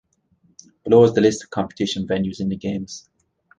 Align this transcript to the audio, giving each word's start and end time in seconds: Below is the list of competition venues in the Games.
Below 0.83 1.03
is 1.03 1.13
the 1.13 1.21
list 1.21 1.43
of 1.43 1.51
competition 1.51 2.07
venues 2.07 2.39
in 2.39 2.49
the 2.49 2.55
Games. 2.55 3.07